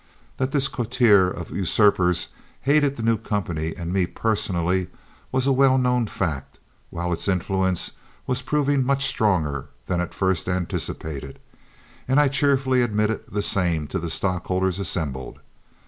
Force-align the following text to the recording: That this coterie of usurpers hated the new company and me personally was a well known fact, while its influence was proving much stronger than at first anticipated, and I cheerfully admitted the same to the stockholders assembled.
That 0.37 0.51
this 0.51 0.67
coterie 0.67 1.31
of 1.31 1.51
usurpers 1.51 2.29
hated 2.61 2.95
the 2.95 3.03
new 3.03 3.19
company 3.19 3.75
and 3.77 3.93
me 3.93 4.07
personally 4.07 4.87
was 5.31 5.45
a 5.45 5.51
well 5.51 5.77
known 5.77 6.07
fact, 6.07 6.57
while 6.89 7.13
its 7.13 7.27
influence 7.27 7.91
was 8.25 8.41
proving 8.41 8.83
much 8.83 9.05
stronger 9.05 9.67
than 9.85 10.01
at 10.01 10.15
first 10.15 10.49
anticipated, 10.49 11.37
and 12.07 12.19
I 12.19 12.29
cheerfully 12.29 12.81
admitted 12.81 13.25
the 13.31 13.43
same 13.43 13.85
to 13.89 13.99
the 13.99 14.09
stockholders 14.09 14.79
assembled. 14.79 15.39